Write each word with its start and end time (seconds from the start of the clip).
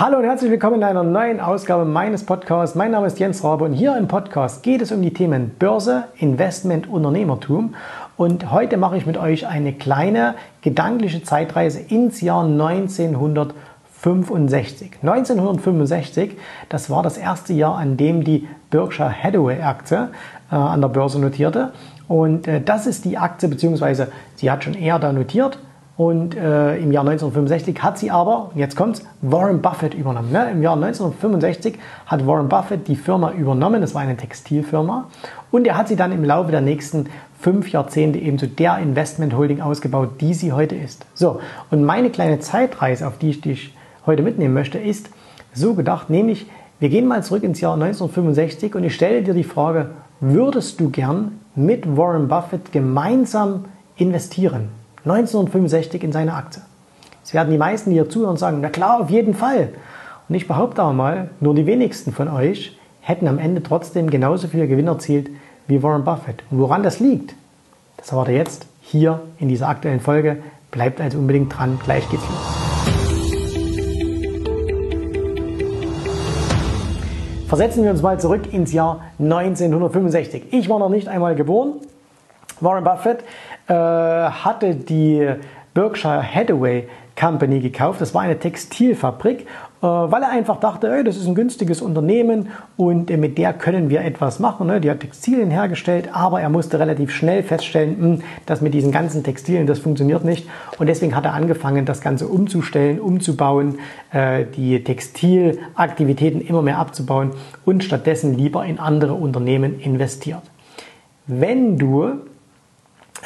Hallo 0.00 0.16
und 0.16 0.24
herzlich 0.24 0.50
willkommen 0.50 0.76
in 0.76 0.84
einer 0.84 1.02
neuen 1.02 1.40
Ausgabe 1.40 1.84
meines 1.84 2.24
Podcasts. 2.24 2.74
Mein 2.74 2.92
Name 2.92 3.06
ist 3.06 3.18
Jens 3.18 3.44
Rabe 3.44 3.66
und 3.66 3.74
hier 3.74 3.98
im 3.98 4.08
Podcast 4.08 4.62
geht 4.62 4.80
es 4.80 4.92
um 4.92 5.02
die 5.02 5.12
Themen 5.12 5.50
Börse, 5.58 6.04
Investment, 6.16 6.88
Unternehmertum. 6.88 7.74
Und 8.16 8.50
heute 8.50 8.78
mache 8.78 8.96
ich 8.96 9.04
mit 9.04 9.18
euch 9.18 9.46
eine 9.46 9.74
kleine 9.74 10.36
gedankliche 10.62 11.22
Zeitreise 11.22 11.80
ins 11.80 12.22
Jahr 12.22 12.44
1965. 12.44 14.92
1965, 15.02 16.38
das 16.70 16.88
war 16.88 17.02
das 17.02 17.18
erste 17.18 17.52
Jahr, 17.52 17.76
an 17.76 17.98
dem 17.98 18.24
die 18.24 18.48
Berkshire 18.70 19.12
Hathaway 19.12 19.60
Aktie 19.60 20.08
äh, 20.50 20.54
an 20.54 20.80
der 20.80 20.88
Börse 20.88 21.20
notierte. 21.20 21.72
Und 22.08 22.48
äh, 22.48 22.62
das 22.62 22.86
ist 22.86 23.04
die 23.04 23.18
Aktie, 23.18 23.50
beziehungsweise 23.50 24.10
sie 24.36 24.50
hat 24.50 24.64
schon 24.64 24.72
eher 24.72 24.98
da 24.98 25.12
notiert, 25.12 25.58
und 26.00 26.34
äh, 26.34 26.78
im 26.78 26.92
Jahr 26.92 27.06
1965 27.06 27.82
hat 27.82 27.98
sie 27.98 28.10
aber, 28.10 28.52
jetzt 28.54 28.74
kommt's, 28.74 29.02
Warren 29.20 29.60
Buffett 29.60 29.92
übernommen. 29.92 30.32
Ne? 30.32 30.50
Im 30.50 30.62
Jahr 30.62 30.72
1965 30.72 31.78
hat 32.06 32.26
Warren 32.26 32.48
Buffett 32.48 32.88
die 32.88 32.96
Firma 32.96 33.32
übernommen. 33.32 33.82
Das 33.82 33.94
war 33.94 34.00
eine 34.00 34.16
Textilfirma. 34.16 35.10
Und 35.50 35.66
er 35.66 35.76
hat 35.76 35.88
sie 35.88 35.96
dann 35.96 36.10
im 36.10 36.24
Laufe 36.24 36.52
der 36.52 36.62
nächsten 36.62 37.10
fünf 37.38 37.70
Jahrzehnte 37.70 38.18
eben 38.18 38.38
zu 38.38 38.48
der 38.48 38.78
Investment 38.78 39.36
Holding 39.36 39.60
ausgebaut, 39.60 40.22
die 40.22 40.32
sie 40.32 40.52
heute 40.54 40.74
ist. 40.74 41.04
So, 41.12 41.40
und 41.70 41.84
meine 41.84 42.08
kleine 42.08 42.38
Zeitreise, 42.38 43.06
auf 43.06 43.18
die 43.18 43.28
ich 43.28 43.42
dich 43.42 43.76
heute 44.06 44.22
mitnehmen 44.22 44.54
möchte, 44.54 44.78
ist 44.78 45.10
so 45.52 45.74
gedacht, 45.74 46.08
nämlich 46.08 46.46
wir 46.78 46.88
gehen 46.88 47.08
mal 47.08 47.22
zurück 47.22 47.42
ins 47.42 47.60
Jahr 47.60 47.74
1965 47.74 48.74
und 48.74 48.84
ich 48.84 48.94
stelle 48.94 49.20
dir 49.22 49.34
die 49.34 49.44
Frage, 49.44 49.90
würdest 50.20 50.80
du 50.80 50.88
gern 50.88 51.40
mit 51.54 51.98
Warren 51.98 52.26
Buffett 52.26 52.72
gemeinsam 52.72 53.66
investieren? 53.96 54.79
1965 55.04 56.02
in 56.02 56.12
seine 56.12 56.34
Aktie. 56.34 56.62
Es 57.24 57.32
werden 57.32 57.50
die 57.50 57.58
meisten, 57.58 57.90
hier 57.90 58.08
zuhören, 58.08 58.36
sagen, 58.36 58.60
na 58.60 58.68
klar, 58.68 59.00
auf 59.00 59.10
jeden 59.10 59.34
Fall. 59.34 59.70
Und 60.28 60.34
ich 60.34 60.46
behaupte 60.46 60.82
auch 60.82 60.92
mal, 60.92 61.30
nur 61.40 61.54
die 61.54 61.66
wenigsten 61.66 62.12
von 62.12 62.28
euch 62.28 62.78
hätten 63.00 63.26
am 63.26 63.38
Ende 63.38 63.62
trotzdem 63.62 64.10
genauso 64.10 64.48
viel 64.48 64.66
Gewinn 64.66 64.86
erzielt 64.86 65.30
wie 65.66 65.82
Warren 65.82 66.04
Buffett. 66.04 66.42
Und 66.50 66.58
woran 66.58 66.82
das 66.82 67.00
liegt, 67.00 67.34
das 67.96 68.08
erfahrt 68.08 68.28
ihr 68.28 68.34
jetzt 68.34 68.66
hier 68.82 69.20
in 69.38 69.48
dieser 69.48 69.68
aktuellen 69.68 70.00
Folge. 70.00 70.38
Bleibt 70.70 71.00
also 71.00 71.18
unbedingt 71.18 71.56
dran, 71.56 71.78
gleich 71.82 72.08
geht's 72.10 72.22
los. 72.22 72.60
Versetzen 77.48 77.82
wir 77.82 77.90
uns 77.90 78.02
mal 78.02 78.20
zurück 78.20 78.52
ins 78.52 78.72
Jahr 78.72 79.00
1965. 79.18 80.52
Ich 80.52 80.68
war 80.68 80.78
noch 80.78 80.88
nicht 80.88 81.08
einmal 81.08 81.34
geboren. 81.34 81.72
Warren 82.60 82.84
Buffett 82.84 83.24
äh, 83.70 83.74
hatte 83.74 84.74
die 84.74 85.28
Berkshire 85.74 86.22
Hathaway 86.22 86.88
Company 87.14 87.60
gekauft. 87.60 88.00
Das 88.00 88.14
war 88.14 88.22
eine 88.22 88.38
Textilfabrik, 88.38 89.40
äh, 89.40 89.46
weil 89.82 90.22
er 90.22 90.30
einfach 90.30 90.58
dachte, 90.58 91.04
das 91.04 91.16
ist 91.16 91.26
ein 91.26 91.36
günstiges 91.36 91.82
Unternehmen 91.82 92.48
und 92.76 93.10
mit 93.10 93.38
der 93.38 93.52
können 93.52 93.90
wir 93.90 94.00
etwas 94.00 94.40
machen. 94.40 94.66
Ne? 94.66 94.80
Die 94.80 94.90
hat 94.90 95.00
Textilien 95.00 95.50
hergestellt, 95.50 96.08
aber 96.12 96.40
er 96.40 96.48
musste 96.48 96.80
relativ 96.80 97.12
schnell 97.12 97.44
feststellen, 97.44 97.96
hm, 98.00 98.22
dass 98.46 98.60
mit 98.60 98.74
diesen 98.74 98.90
ganzen 98.90 99.22
Textilien 99.22 99.66
das 99.66 99.78
funktioniert 99.78 100.24
nicht. 100.24 100.48
Und 100.78 100.88
deswegen 100.88 101.14
hat 101.14 101.24
er 101.26 101.34
angefangen, 101.34 101.84
das 101.84 102.00
Ganze 102.00 102.26
umzustellen, 102.26 102.98
umzubauen, 102.98 103.78
äh, 104.12 104.46
die 104.56 104.82
Textilaktivitäten 104.82 106.40
immer 106.40 106.62
mehr 106.62 106.78
abzubauen 106.78 107.32
und 107.64 107.84
stattdessen 107.84 108.36
lieber 108.36 108.64
in 108.64 108.80
andere 108.80 109.12
Unternehmen 109.14 109.78
investiert. 109.78 110.42
Wenn 111.26 111.78
du 111.78 112.22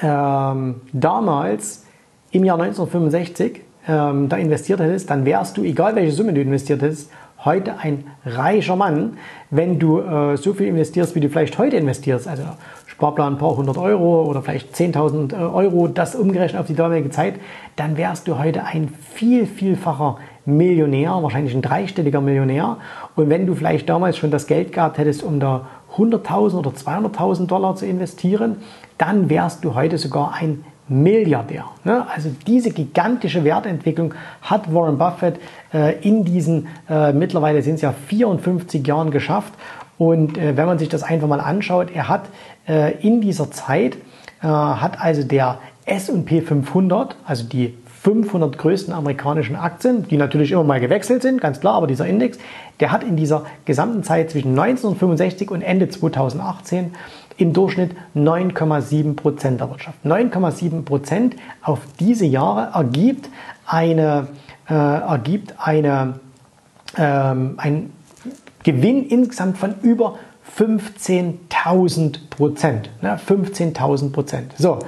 ähm, 0.02 0.80
damals 0.92 1.84
im 2.30 2.44
Jahr 2.44 2.60
1965 2.60 3.60
ähm, 3.86 4.28
da 4.28 4.36
investiert 4.36 4.80
hättest, 4.80 5.10
dann 5.10 5.24
wärst 5.24 5.56
du, 5.56 5.62
egal 5.62 5.94
welche 5.94 6.12
Summe 6.12 6.32
du 6.32 6.40
investiert 6.40 6.82
hättest, 6.82 7.10
heute 7.44 7.78
ein 7.78 8.04
reicher 8.24 8.76
Mann, 8.76 9.18
wenn 9.50 9.78
du 9.78 10.00
äh, 10.00 10.36
so 10.36 10.54
viel 10.54 10.68
investierst, 10.68 11.14
wie 11.14 11.20
du 11.20 11.28
vielleicht 11.28 11.58
heute 11.58 11.76
investierst. 11.76 12.26
Also 12.26 12.44
Sparplan 12.86 13.34
ein 13.34 13.38
paar 13.38 13.56
hundert 13.56 13.76
Euro 13.76 14.22
oder 14.24 14.40
vielleicht 14.42 14.74
10.000 14.74 15.32
äh, 15.32 15.36
Euro, 15.36 15.88
das 15.88 16.14
umgerechnet 16.14 16.60
auf 16.60 16.66
die 16.66 16.74
damalige 16.74 17.10
Zeit, 17.10 17.34
dann 17.76 17.96
wärst 17.96 18.28
du 18.28 18.38
heute 18.38 18.64
ein 18.64 18.88
viel, 18.88 19.46
vielfacher 19.46 20.18
Millionär, 20.46 21.10
wahrscheinlich 21.22 21.54
ein 21.54 21.62
dreistelliger 21.62 22.20
Millionär. 22.20 22.78
Und 23.16 23.30
wenn 23.30 23.46
du 23.46 23.54
vielleicht 23.54 23.88
damals 23.88 24.16
schon 24.16 24.30
das 24.30 24.46
Geld 24.46 24.72
gehabt 24.72 24.98
hättest, 24.98 25.22
um 25.22 25.40
da 25.40 25.66
100.000 25.96 26.54
oder 26.54 26.70
200.000 26.70 27.46
Dollar 27.46 27.76
zu 27.76 27.86
investieren, 27.86 28.56
dann 28.98 29.28
wärst 29.28 29.64
du 29.64 29.74
heute 29.74 29.98
sogar 29.98 30.34
ein 30.34 30.64
Milliardär. 30.86 31.64
Ne? 31.84 32.06
Also 32.14 32.30
diese 32.46 32.70
gigantische 32.70 33.42
Wertentwicklung 33.42 34.14
hat 34.42 34.72
Warren 34.74 34.98
Buffett 34.98 35.40
äh, 35.72 35.98
in 36.06 36.24
diesen 36.24 36.68
äh, 36.90 37.12
mittlerweile 37.12 37.62
sind 37.62 37.76
es 37.76 37.80
ja 37.80 37.92
54 37.92 38.86
Jahren 38.86 39.10
geschafft. 39.10 39.54
Und 39.96 40.36
äh, 40.36 40.56
wenn 40.56 40.66
man 40.66 40.78
sich 40.78 40.90
das 40.90 41.02
einfach 41.02 41.28
mal 41.28 41.40
anschaut, 41.40 41.88
er 41.94 42.08
hat 42.08 42.24
in 42.66 43.20
dieser 43.20 43.50
Zeit, 43.50 43.98
hat 44.40 44.98
also 44.98 45.22
der 45.22 45.58
S&P 45.84 46.40
500, 46.40 47.14
also 47.26 47.44
die 47.44 47.74
500 48.04 48.58
größten 48.58 48.92
amerikanischen 48.92 49.56
Aktien, 49.56 50.06
die 50.06 50.18
natürlich 50.18 50.52
immer 50.52 50.62
mal 50.62 50.78
gewechselt 50.78 51.22
sind, 51.22 51.40
ganz 51.40 51.60
klar, 51.60 51.74
aber 51.74 51.86
dieser 51.86 52.06
Index, 52.06 52.38
der 52.78 52.92
hat 52.92 53.02
in 53.02 53.16
dieser 53.16 53.46
gesamten 53.64 54.02
Zeit 54.02 54.30
zwischen 54.30 54.50
1965 54.50 55.50
und 55.50 55.62
Ende 55.62 55.88
2018 55.88 56.92
im 57.38 57.54
Durchschnitt 57.54 57.92
9,7 58.14 59.16
Prozent 59.16 59.62
erwirtschaftet. 59.62 60.04
9,7 60.04 60.84
Prozent 60.84 61.36
auf 61.62 61.80
diese 61.98 62.26
Jahre 62.26 62.76
ergibt 62.76 63.30
eine, 63.66 64.28
äh, 64.68 64.74
ergibt 64.74 65.54
eine, 65.58 66.20
ähm, 66.98 67.54
ein 67.56 67.90
Gewinn 68.64 69.06
insgesamt 69.08 69.56
von 69.56 69.76
über 69.80 70.18
15.000 70.58 72.28
Prozent. 72.28 72.90
Ne? 73.00 73.18
15.000 73.26 74.12
Prozent. 74.12 74.52
So, 74.58 74.78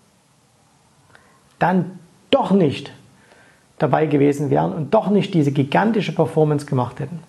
dann 1.59 1.99
doch 2.31 2.51
nicht 2.51 2.91
dabei 3.77 4.07
gewesen 4.07 4.49
wären 4.49 4.73
und 4.73 4.94
doch 4.94 5.09
nicht 5.09 5.33
diese 5.33 5.51
gigantische 5.51 6.15
Performance 6.15 6.65
gemacht 6.65 6.99
hätten. 6.99 7.19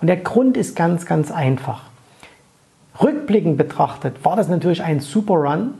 Und 0.00 0.08
der 0.08 0.16
Grund 0.16 0.56
ist 0.56 0.74
ganz, 0.74 1.06
ganz 1.06 1.30
einfach. 1.30 1.82
Rückblickend 3.00 3.56
betrachtet 3.56 4.24
war 4.24 4.36
das 4.36 4.48
natürlich 4.48 4.82
ein 4.82 5.00
super 5.00 5.34
Run 5.34 5.74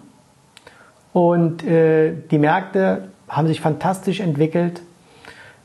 und 1.12 1.64
äh, 1.64 2.12
die 2.30 2.38
Märkte 2.38 3.08
haben 3.28 3.48
sich 3.48 3.60
fantastisch 3.60 4.20
entwickelt. 4.20 4.82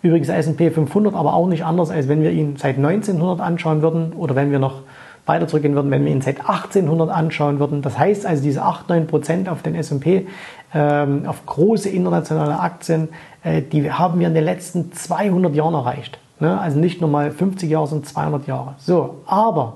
Übrigens 0.02 0.30
S&P 0.30 0.72
500 0.72 1.14
aber 1.14 1.34
auch 1.34 1.48
nicht 1.48 1.66
anders, 1.66 1.90
als 1.90 2.08
wenn 2.08 2.22
wir 2.22 2.32
ihn 2.32 2.56
seit 2.58 2.78
1900 2.78 3.42
anschauen 3.42 3.82
würden 3.82 4.14
oder 4.14 4.36
wenn 4.36 4.52
wir 4.52 4.60
noch 4.60 4.82
weiter 5.26 5.48
zurückgehen 5.48 5.76
würden, 5.76 5.92
wenn 5.92 6.06
wir 6.06 6.12
ihn 6.12 6.22
seit 6.22 6.40
1800 6.40 7.10
anschauen 7.10 7.60
würden. 7.60 7.82
Das 7.82 7.98
heißt 8.00 8.26
also 8.26 8.42
diese 8.42 8.64
8, 8.64 8.90
9 8.90 9.08
Prozent 9.08 9.50
auf 9.50 9.62
den 9.62 9.76
S&P, 9.76 10.28
ähm, 10.74 11.24
auf 11.28 11.46
große 11.46 11.90
internationale 11.90 12.60
Aktien, 12.60 13.10
äh, 13.44 13.62
die 13.62 13.92
haben 13.92 14.20
wir 14.20 14.28
in 14.28 14.34
den 14.34 14.44
letzten 14.44 14.92
200 14.92 15.54
Jahren 15.54 15.74
erreicht. 15.74 16.20
Ne? 16.40 16.60
Also 16.60 16.80
nicht 16.80 17.02
nur 17.02 17.10
mal 17.10 17.32
50 17.32 17.70
Jahre, 17.70 17.88
sondern 17.88 18.08
200 18.08 18.48
Jahre. 18.48 18.76
So, 18.78 19.18
aber 19.26 19.76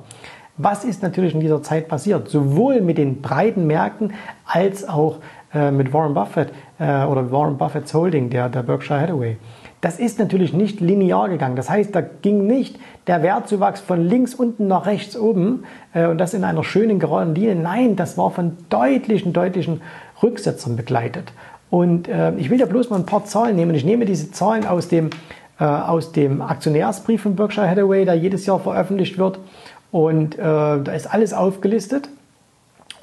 was 0.57 0.85
ist 0.85 1.03
natürlich 1.03 1.33
in 1.33 1.39
dieser 1.39 1.61
Zeit 1.63 1.87
passiert? 1.87 2.29
Sowohl 2.29 2.81
mit 2.81 2.97
den 2.97 3.21
breiten 3.21 3.67
Märkten 3.67 4.13
als 4.45 4.87
auch 4.87 5.17
äh, 5.53 5.71
mit 5.71 5.93
Warren 5.93 6.13
Buffett 6.13 6.51
äh, 6.79 7.05
oder 7.05 7.31
Warren 7.31 7.57
Buffett's 7.57 7.93
Holding, 7.93 8.29
der, 8.29 8.49
der 8.49 8.63
Berkshire 8.63 8.99
Hathaway. 8.99 9.37
Das 9.83 9.99
ist 9.99 10.17
natürlich 10.17 10.53
nicht 10.53 10.79
linear 10.79 11.27
gegangen. 11.27 11.57
Das 11.57 11.69
heißt, 11.69 11.93
da 11.93 11.99
ging 11.99 12.47
nicht 12.47 12.79
der 13.05 13.21
Wertzuwachs 13.21 13.81
von 13.81 14.01
links 14.01 14.33
unten 14.33 14.65
nach 14.65 14.85
rechts 14.85 15.17
oben 15.17 15.65
äh, 15.93 16.07
und 16.07 16.19
das 16.19 16.33
in 16.33 16.45
einer 16.45 16.63
schönen 16.63 16.99
geraden 16.99 17.35
Linie. 17.35 17.57
Nein, 17.57 17.97
das 17.97 18.17
war 18.17 18.31
von 18.31 18.55
deutlichen, 18.69 19.33
deutlichen 19.33 19.81
Rücksetzern 20.23 20.77
begleitet. 20.77 21.33
Und 21.69 22.07
äh, 22.07 22.33
ich 22.37 22.49
will 22.49 22.61
ja 22.61 22.65
bloß 22.65 22.91
mal 22.91 22.95
ein 22.95 23.05
paar 23.05 23.25
Zahlen 23.25 23.57
nehmen. 23.57 23.75
Ich 23.75 23.83
nehme 23.83 24.05
diese 24.05 24.31
Zahlen 24.31 24.65
aus 24.65 24.87
dem, 24.87 25.09
äh, 25.59 25.65
aus 25.65 26.13
dem 26.13 26.41
Aktionärsbrief 26.41 27.23
von 27.23 27.35
Berkshire 27.35 27.69
Hathaway, 27.69 28.05
der 28.05 28.13
jedes 28.13 28.45
Jahr 28.45 28.61
veröffentlicht 28.61 29.17
wird. 29.17 29.37
Und 29.91 30.35
äh, 30.35 30.41
da 30.41 30.93
ist 30.93 31.13
alles 31.13 31.33
aufgelistet. 31.33 32.07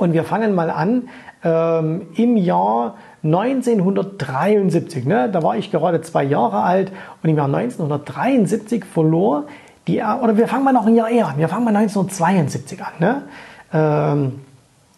Und 0.00 0.14
wir 0.14 0.24
fangen 0.24 0.54
mal 0.54 0.70
an 0.70 1.10
ähm, 1.44 2.06
im 2.14 2.38
Jahr 2.38 2.94
1973, 3.22 5.04
ne, 5.04 5.28
da 5.30 5.42
war 5.42 5.58
ich 5.58 5.70
gerade 5.70 6.00
zwei 6.00 6.24
Jahre 6.24 6.62
alt 6.62 6.90
und 7.22 7.28
im 7.28 7.36
Jahr 7.36 7.54
1973 7.54 8.86
verlor 8.86 9.44
die, 9.86 10.00
oder 10.00 10.38
wir 10.38 10.48
fangen 10.48 10.64
mal 10.64 10.72
noch 10.72 10.86
ein 10.86 10.96
Jahr 10.96 11.10
eher 11.10 11.28
an, 11.28 11.36
wir 11.36 11.50
fangen 11.50 11.64
mal 11.64 11.76
1972 11.76 12.82
an. 12.82 12.92
Ne? 12.98 13.22
Ähm, 13.74 14.40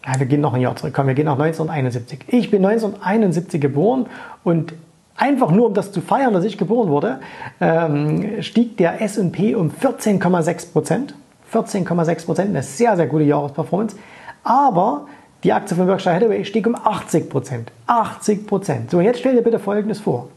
ja, 0.07 0.19
wir 0.19 0.25
gehen 0.25 0.39
noch 0.39 0.53
ein 0.53 0.61
Jahr 0.61 0.73
zurück, 0.77 0.93
komm, 0.95 1.07
wir 1.07 1.15
gehen 1.15 1.25
nach 1.25 1.37
1971. 1.37 2.21
Ich 2.27 2.49
bin 2.49 2.63
1971 2.63 3.59
geboren 3.59 4.05
und 4.45 4.73
einfach 5.17 5.51
nur 5.51 5.67
um 5.67 5.73
das 5.73 5.91
zu 5.91 5.99
feiern, 5.99 6.33
dass 6.33 6.45
ich 6.45 6.57
geboren 6.57 6.87
wurde, 6.87 7.19
ähm, 7.59 8.41
stieg 8.41 8.77
der 8.77 9.01
S&P 9.01 9.53
um 9.55 9.69
14,6 9.69 10.71
Prozent. 10.71 11.13
14,6 11.51 12.25
Prozent, 12.25 12.49
eine 12.51 12.63
sehr, 12.63 12.95
sehr 12.95 13.07
gute 13.07 13.25
Jahresperformance. 13.25 13.97
Aber 14.43 15.07
die 15.43 15.51
Aktie 15.51 15.75
von 15.75 15.87
Berkshire 15.87 16.15
Hathaway 16.15 16.45
stieg 16.45 16.65
um 16.67 16.75
80 16.75 17.29
Prozent. 17.29 17.71
80 17.87 18.47
Prozent. 18.47 18.91
So, 18.91 19.01
jetzt 19.01 19.19
stell 19.19 19.35
dir 19.35 19.41
bitte 19.41 19.59
Folgendes 19.59 19.99
vor. 19.99 20.29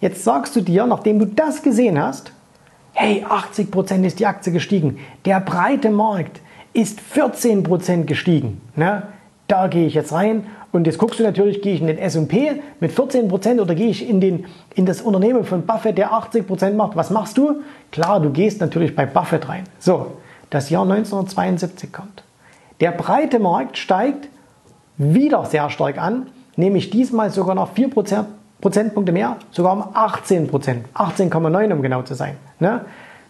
Jetzt 0.00 0.24
sagst 0.24 0.56
du 0.56 0.60
dir, 0.60 0.86
nachdem 0.86 1.18
du 1.18 1.26
das 1.26 1.62
gesehen 1.62 2.00
hast, 2.02 2.32
hey, 2.92 3.24
80 3.28 3.70
Prozent 3.70 4.06
ist 4.06 4.18
die 4.20 4.26
Aktie 4.26 4.52
gestiegen. 4.52 4.98
Der 5.24 5.40
breite 5.40 5.90
Markt 5.90 6.40
ist 6.72 7.00
14 7.00 7.62
Prozent 7.62 8.06
gestiegen. 8.06 8.60
Ne? 8.76 9.04
Da 9.46 9.68
gehe 9.68 9.86
ich 9.86 9.94
jetzt 9.94 10.12
rein 10.12 10.46
und 10.72 10.86
jetzt 10.86 10.98
guckst 10.98 11.20
du 11.20 11.22
natürlich, 11.22 11.62
gehe 11.62 11.74
ich 11.74 11.80
in 11.80 11.86
den 11.86 11.98
S&P 11.98 12.62
mit 12.80 12.92
14 12.92 13.28
Prozent 13.28 13.60
oder 13.60 13.74
gehe 13.74 13.88
ich 13.88 14.08
in, 14.08 14.20
den, 14.20 14.46
in 14.74 14.86
das 14.86 15.02
Unternehmen 15.02 15.44
von 15.44 15.66
Buffett, 15.66 15.98
der 15.98 16.12
80 16.12 16.46
Prozent 16.46 16.76
macht. 16.76 16.96
Was 16.96 17.10
machst 17.10 17.38
du? 17.38 17.62
Klar, 17.92 18.20
du 18.20 18.30
gehst 18.30 18.60
natürlich 18.60 18.96
bei 18.96 19.06
Buffett 19.06 19.48
rein. 19.48 19.64
So, 19.78 20.12
das 20.50 20.70
Jahr 20.70 20.82
1972 20.82 21.92
kommt. 21.92 22.24
Der 22.80 22.92
breite 22.92 23.38
Markt 23.38 23.78
steigt 23.78 24.28
wieder 24.96 25.44
sehr 25.44 25.70
stark 25.70 25.98
an, 25.98 26.28
nämlich 26.56 26.90
diesmal 26.90 27.30
sogar 27.30 27.54
noch 27.54 27.72
4 27.72 27.90
Prozentpunkte 28.60 29.12
mehr, 29.12 29.36
sogar 29.50 29.72
um 29.72 29.84
18 29.94 30.48
Prozent, 30.48 30.86
18,9 30.94 31.72
um 31.72 31.82
genau 31.82 32.02
zu 32.02 32.14
sein. 32.14 32.36
Ne? 32.58 32.84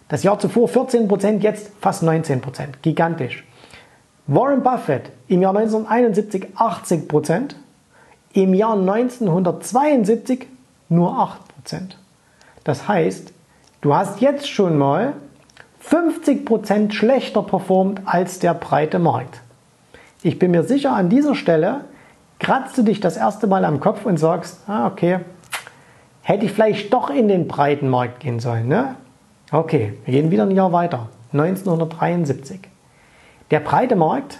Das 0.07 0.23
Jahr 0.23 0.37
zuvor 0.39 0.67
14 0.67 1.07
Prozent, 1.07 1.43
jetzt 1.43 1.71
fast 1.81 2.03
19 2.03 2.41
Prozent, 2.41 2.81
gigantisch. 2.83 3.43
Warren 4.27 4.63
Buffett 4.63 5.11
im 5.27 5.41
Jahr 5.41 5.55
1971 5.55 6.47
80 6.55 7.07
Prozent, 7.07 7.55
im 8.33 8.53
Jahr 8.53 8.73
1972 8.73 10.47
nur 10.89 11.17
8 11.17 11.47
Prozent. 11.47 11.97
Das 12.63 12.87
heißt, 12.87 13.31
du 13.81 13.95
hast 13.95 14.21
jetzt 14.21 14.49
schon 14.49 14.77
mal 14.77 15.13
50% 15.89 16.91
schlechter 16.91 17.43
performt 17.43 18.01
als 18.05 18.39
der 18.39 18.53
breite 18.53 18.99
Markt. 18.99 19.41
Ich 20.23 20.39
bin 20.39 20.51
mir 20.51 20.63
sicher, 20.63 20.93
an 20.93 21.09
dieser 21.09 21.35
Stelle 21.35 21.81
kratzt 22.39 22.77
du 22.77 22.81
dich 22.81 22.99
das 22.99 23.17
erste 23.17 23.47
Mal 23.47 23.65
am 23.65 23.79
Kopf 23.79 24.05
und 24.05 24.17
sagst, 24.17 24.59
ah, 24.67 24.87
okay, 24.87 25.19
hätte 26.23 26.45
ich 26.45 26.51
vielleicht 26.51 26.91
doch 26.91 27.09
in 27.09 27.27
den 27.27 27.47
breiten 27.47 27.87
Markt 27.89 28.19
gehen 28.19 28.39
sollen. 28.39 28.67
Ne? 28.67 28.95
Okay, 29.51 29.93
wir 30.05 30.11
gehen 30.11 30.31
wieder 30.31 30.43
ein 30.43 30.51
Jahr 30.51 30.71
weiter. 30.71 31.09
1973. 31.33 32.61
Der 33.51 33.59
breite 33.59 33.95
Markt 33.95 34.39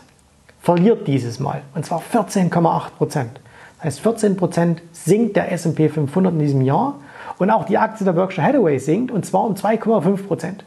verliert 0.60 1.08
dieses 1.08 1.40
Mal 1.40 1.62
und 1.76 1.86
zwar 1.86 2.02
14,8 2.02 2.90
Prozent. 2.98 3.40
Das 3.78 3.86
heißt, 3.86 4.00
14 4.00 4.38
Prozent 4.38 4.82
sinkt 4.94 5.36
der 5.36 5.52
S&P 5.52 5.90
500 5.90 6.34
in 6.34 6.40
diesem 6.40 6.62
Jahr 6.62 6.96
und 7.38 7.52
auch 7.52 7.66
die 7.66 7.78
Aktie 7.78 8.04
der 8.04 8.14
Berkshire 8.14 8.48
Hathaway 8.48 8.80
sinkt 8.80 9.12
und 9.12 9.26
zwar 9.26 9.44
um 9.44 9.54
2,5 9.54 10.26
Prozent. 10.26 10.66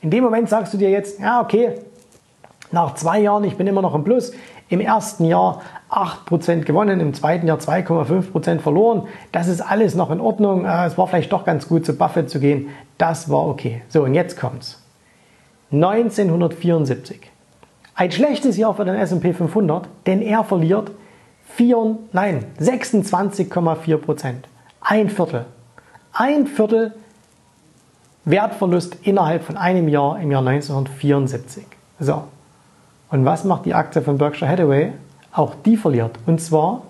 In 0.00 0.10
dem 0.10 0.24
Moment 0.24 0.48
sagst 0.48 0.72
du 0.74 0.78
dir 0.78 0.90
jetzt, 0.90 1.20
ja, 1.20 1.40
okay, 1.40 1.72
nach 2.70 2.94
zwei 2.94 3.20
Jahren, 3.20 3.44
ich 3.44 3.56
bin 3.56 3.66
immer 3.66 3.82
noch 3.82 3.94
im 3.94 4.04
Plus. 4.04 4.32
Im 4.68 4.80
ersten 4.80 5.24
Jahr 5.24 5.62
8% 5.90 6.64
gewonnen, 6.64 7.00
im 7.00 7.14
zweiten 7.14 7.46
Jahr 7.46 7.58
2,5% 7.58 8.58
verloren. 8.58 9.08
Das 9.32 9.48
ist 9.48 9.62
alles 9.62 9.94
noch 9.94 10.10
in 10.10 10.20
Ordnung. 10.20 10.66
Äh, 10.66 10.86
es 10.86 10.98
war 10.98 11.06
vielleicht 11.06 11.32
doch 11.32 11.46
ganz 11.46 11.68
gut, 11.68 11.86
zu 11.86 11.96
Buffett 11.96 12.28
zu 12.28 12.38
gehen. 12.38 12.68
Das 12.98 13.30
war 13.30 13.46
okay. 13.46 13.82
So, 13.88 14.02
und 14.02 14.14
jetzt 14.14 14.38
kommt's. 14.38 14.82
1974. 15.72 17.30
Ein 17.94 18.12
schlechtes 18.12 18.58
Jahr 18.58 18.74
für 18.74 18.84
den 18.84 18.94
S&P 18.94 19.32
500, 19.32 19.88
denn 20.06 20.20
er 20.20 20.44
verliert 20.44 20.90
4, 21.54 21.96
nein, 22.12 22.44
26,4%. 22.60 24.32
Ein 24.80 25.08
Viertel. 25.08 25.46
Ein 26.12 26.46
Viertel 26.46 26.94
Wertverlust 28.30 28.96
innerhalb 29.02 29.42
von 29.42 29.56
einem 29.56 29.88
Jahr 29.88 30.20
im 30.20 30.30
Jahr 30.30 30.46
1974. 30.46 31.64
So. 31.98 32.24
Und 33.10 33.24
was 33.24 33.44
macht 33.44 33.64
die 33.64 33.72
Aktie 33.72 34.02
von 34.02 34.18
Berkshire 34.18 34.50
Hathaway? 34.50 34.92
Auch 35.32 35.54
die 35.64 35.78
verliert. 35.78 36.18
Und 36.26 36.40
zwar 36.40 36.82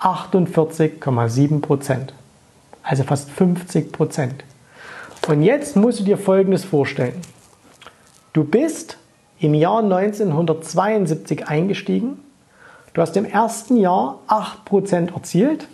48,7 0.00 1.60
Prozent. 1.60 2.14
Also 2.82 3.02
fast 3.02 3.30
50 3.30 3.92
Prozent. 3.92 4.44
Und 5.28 5.42
jetzt 5.42 5.76
musst 5.76 6.00
du 6.00 6.04
dir 6.04 6.16
Folgendes 6.16 6.64
vorstellen. 6.64 7.20
Du 8.32 8.44
bist 8.44 8.96
im 9.38 9.52
Jahr 9.52 9.82
1972 9.82 11.46
eingestiegen. 11.46 12.20
Du 12.94 13.02
hast 13.02 13.16
im 13.18 13.26
ersten 13.26 13.76
Jahr 13.76 14.18
8% 14.28 15.14
erzielt. 15.14 15.66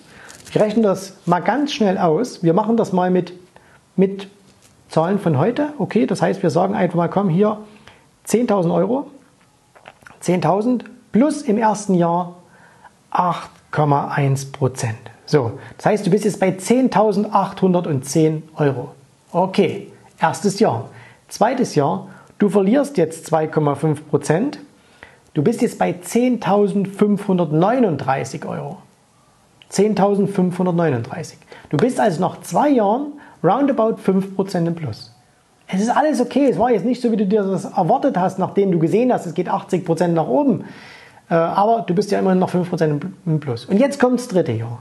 Ich 0.50 0.58
rechne 0.58 0.82
das 0.82 1.14
mal 1.26 1.40
ganz 1.40 1.72
schnell 1.72 1.96
aus. 1.96 2.42
Wir 2.42 2.54
machen 2.54 2.76
das 2.76 2.92
mal 2.92 3.10
mit, 3.10 3.32
mit 3.94 4.28
Zahlen 4.88 5.18
von 5.18 5.38
heute. 5.38 5.72
Okay, 5.78 6.06
das 6.06 6.22
heißt, 6.22 6.42
wir 6.42 6.50
sagen 6.50 6.74
einfach 6.74 6.96
mal, 6.96 7.08
komm 7.08 7.28
hier 7.28 7.58
10.000 8.26 8.74
Euro. 8.74 9.10
10.000 10.22 10.84
plus 11.12 11.42
im 11.42 11.58
ersten 11.58 11.94
Jahr 11.94 12.36
8,1 13.12 14.52
Prozent. 14.52 14.96
So, 15.26 15.58
das 15.76 15.86
heißt, 15.86 16.06
du 16.06 16.10
bist 16.10 16.24
jetzt 16.24 16.38
bei 16.38 16.50
10.810 16.50 18.42
Euro. 18.56 18.94
Okay, 19.32 19.90
erstes 20.20 20.60
Jahr. 20.60 20.88
Zweites 21.28 21.74
Jahr, 21.74 22.06
du 22.38 22.48
verlierst 22.48 22.96
jetzt 22.96 23.28
2,5 23.32 23.96
Prozent. 24.08 24.60
Du 25.34 25.42
bist 25.42 25.62
jetzt 25.62 25.78
bei 25.78 25.90
10.539 25.90 28.46
Euro. 28.46 28.78
10.539. 29.72 31.34
Du 31.70 31.76
bist 31.76 31.98
also 31.98 32.20
nach 32.20 32.40
zwei 32.42 32.68
Jahren 32.68 33.14
roundabout 33.42 33.96
5% 34.04 34.66
im 34.66 34.74
Plus. 34.74 35.12
Es 35.68 35.80
ist 35.80 35.90
alles 35.90 36.20
okay. 36.20 36.48
Es 36.50 36.58
war 36.58 36.70
jetzt 36.70 36.84
nicht 36.84 37.00
so, 37.00 37.10
wie 37.10 37.16
du 37.16 37.26
dir 37.26 37.42
das 37.42 37.64
erwartet 37.64 38.16
hast, 38.16 38.38
nachdem 38.38 38.70
du 38.70 38.78
gesehen 38.78 39.12
hast, 39.12 39.26
es 39.26 39.34
geht 39.34 39.48
80% 39.48 40.08
nach 40.08 40.26
oben. 40.26 40.64
Äh, 41.28 41.34
aber 41.34 41.84
du 41.86 41.94
bist 41.94 42.10
ja 42.10 42.18
immerhin 42.18 42.38
noch 42.38 42.52
5% 42.52 43.00
im 43.26 43.40
Plus. 43.40 43.64
Und 43.64 43.78
jetzt 43.78 43.98
kommt 43.98 44.20
das 44.20 44.28
dritte 44.28 44.52
Jahr. 44.52 44.78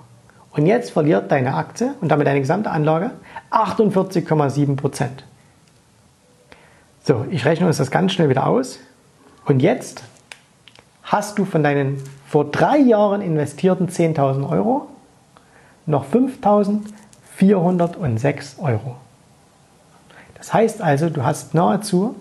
Und 0.51 0.67
jetzt 0.67 0.91
verliert 0.91 1.31
deine 1.31 1.55
Aktie 1.55 1.95
und 2.01 2.09
damit 2.09 2.27
deine 2.27 2.39
gesamte 2.39 2.71
Anlage 2.71 3.11
48,7%. 3.51 5.07
So, 7.03 7.25
ich 7.29 7.45
rechne 7.45 7.67
uns 7.67 7.77
das 7.77 7.91
ganz 7.91 8.13
schnell 8.13 8.29
wieder 8.29 8.47
aus. 8.47 8.79
Und 9.45 9.61
jetzt 9.61 10.03
hast 11.03 11.37
du 11.37 11.45
von 11.45 11.61
deinen 11.61 12.01
vor 12.27 12.45
drei 12.45 12.77
Jahren 12.77 13.21
investierten 13.21 13.89
10.000 13.89 14.49
Euro 14.49 14.87
noch 15.85 16.05
5.406 17.39 18.59
Euro. 18.59 18.95
Das 20.37 20.53
heißt 20.53 20.81
also, 20.81 21.09
du 21.09 21.23
hast 21.23 21.53
nahezu 21.53 22.15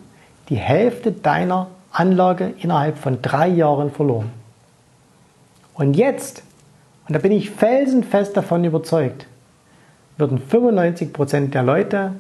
die 0.49 0.57
Hälfte 0.57 1.13
deiner 1.13 1.69
Anlage 1.93 2.55
innerhalb 2.59 2.99
von 2.99 3.23
drei 3.23 3.49
Jahren 3.49 3.91
verloren. 3.91 4.31
Und 5.75 5.95
jetzt, 5.95 6.43
und 7.07 7.15
da 7.15 7.19
bin 7.19 7.33
ich 7.33 7.51
felsenfest 7.51 8.37
davon 8.37 8.65
überzeugt, 8.65 9.27
würden 10.17 10.41
95% 10.41 11.51
der 11.51 11.63
Leute 11.63 12.13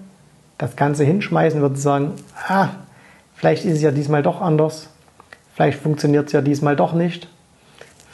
das 0.58 0.76
Ganze 0.76 1.04
hinschmeißen, 1.04 1.60
würden 1.60 1.76
sagen, 1.76 2.12
ah, 2.48 2.68
vielleicht 3.34 3.64
ist 3.64 3.74
es 3.74 3.82
ja 3.82 3.90
diesmal 3.90 4.22
doch 4.22 4.40
anders, 4.40 4.88
vielleicht 5.54 5.78
funktioniert 5.80 6.26
es 6.26 6.32
ja 6.32 6.40
diesmal 6.40 6.76
doch 6.76 6.92
nicht, 6.92 7.28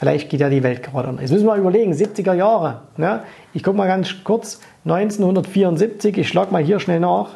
vielleicht 0.01 0.29
geht 0.29 0.39
ja 0.39 0.49
die 0.49 0.63
Welt 0.63 0.81
gerade 0.81 1.09
unter. 1.09 1.21
Jetzt 1.21 1.29
müssen 1.29 1.45
wir 1.45 1.51
mal 1.51 1.59
überlegen, 1.59 1.93
70er 1.93 2.33
Jahre. 2.33 2.81
Ne? 2.97 3.19
Ich 3.53 3.61
gucke 3.61 3.77
mal 3.77 3.87
ganz 3.87 4.11
kurz, 4.23 4.59
1974, 4.85 6.17
ich 6.17 6.27
schlage 6.27 6.51
mal 6.51 6.63
hier 6.63 6.79
schnell 6.79 6.99
nach. 6.99 7.29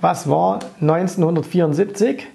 Was 0.00 0.30
war 0.30 0.60
1974? 0.80 2.28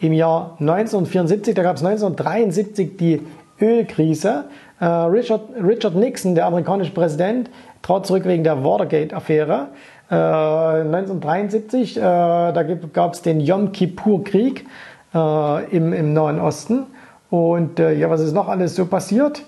Im 0.00 0.12
Jahr 0.12 0.56
1974, 0.58 1.54
da 1.54 1.62
gab 1.62 1.76
es 1.76 1.84
1973 1.84 2.96
die 2.96 3.22
Ölkrise. 3.60 4.46
Äh, 4.80 4.84
Richard, 4.84 5.42
Richard 5.62 5.94
Nixon, 5.94 6.34
der 6.34 6.46
amerikanische 6.46 6.90
Präsident, 6.90 7.50
trat 7.82 8.04
zurück 8.04 8.24
wegen 8.24 8.42
der 8.42 8.64
Watergate-Affäre. 8.64 9.68
1973, 10.08 11.98
äh, 11.98 12.00
äh, 12.00 12.02
da 12.02 12.62
gab 12.92 13.14
es 13.14 13.22
den 13.22 13.38
Yom 13.38 13.70
Kippur-Krieg 13.70 14.66
im, 15.12 15.92
im 15.92 16.12
Nahen 16.14 16.40
Osten. 16.40 16.86
Und 17.30 17.78
ja, 17.78 18.10
was 18.10 18.20
ist 18.20 18.32
noch 18.32 18.48
alles 18.48 18.74
so 18.74 18.86
passiert? 18.86 19.42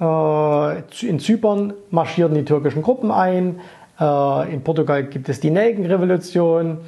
in 0.00 1.18
Zypern 1.18 1.72
marschierten 1.90 2.36
die 2.36 2.44
türkischen 2.44 2.82
Gruppen 2.82 3.10
ein. 3.10 3.58
in 3.98 4.62
Portugal 4.62 5.02
gibt 5.04 5.28
es 5.28 5.40
die 5.40 5.50
Nelkenrevolution. 5.50 6.78